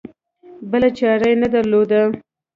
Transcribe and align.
بله 0.71 0.89
چاره 0.99 1.25
یې 1.31 1.35
نه 1.41 1.47
درلوده. 1.53 2.01